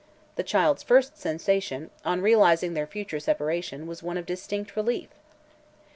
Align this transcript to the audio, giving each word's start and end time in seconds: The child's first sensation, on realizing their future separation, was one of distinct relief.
The 0.35 0.41
child's 0.41 0.81
first 0.81 1.19
sensation, 1.19 1.91
on 2.03 2.21
realizing 2.23 2.73
their 2.73 2.87
future 2.87 3.19
separation, 3.19 3.85
was 3.85 4.01
one 4.01 4.17
of 4.17 4.25
distinct 4.25 4.75
relief. 4.75 5.09